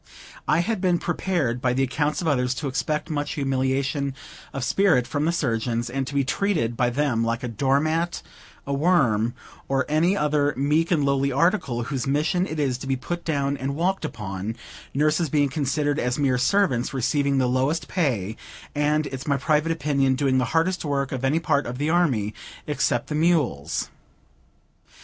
I 0.47 0.61
had 0.61 0.81
been 0.81 0.97
prepared 0.97 1.61
by 1.61 1.73
the 1.73 1.83
accounts 1.83 2.23
of 2.23 2.27
others, 2.27 2.55
to 2.55 2.67
expect 2.67 3.11
much 3.11 3.33
humiliation 3.33 4.15
of 4.51 4.63
spirit 4.63 5.05
from 5.05 5.25
the 5.25 5.31
surgeons, 5.31 5.91
and 5.91 6.07
to 6.07 6.15
be 6.15 6.23
treated 6.23 6.75
by 6.75 6.89
them 6.89 7.23
like 7.23 7.43
a 7.43 7.47
door 7.47 7.79
mat, 7.79 8.23
a 8.65 8.73
worm, 8.73 9.35
or 9.67 9.85
any 9.87 10.17
other 10.17 10.55
meek 10.57 10.89
and 10.89 11.05
lowly 11.05 11.31
article, 11.31 11.83
whose 11.83 12.07
mission 12.07 12.47
it 12.47 12.59
is 12.59 12.79
to 12.79 12.87
be 12.87 12.95
put 12.95 13.23
down 13.23 13.55
and 13.57 13.75
walked 13.75 14.03
upon; 14.03 14.55
nurses 14.95 15.29
being 15.29 15.49
considered 15.49 15.99
as 15.99 16.17
mere 16.17 16.39
servants, 16.39 16.95
receiving 16.95 17.37
the 17.37 17.45
lowest 17.45 17.87
pay, 17.87 18.35
and, 18.73 19.05
it's 19.05 19.27
my 19.27 19.37
private 19.37 19.71
opinion, 19.71 20.15
doing 20.15 20.39
the 20.39 20.45
hardest 20.45 20.83
work 20.83 21.11
of 21.11 21.23
any 21.23 21.37
part 21.37 21.67
of 21.67 21.77
the 21.77 21.91
army, 21.91 22.33
except 22.65 23.05
the 23.05 23.13
mules. 23.13 23.91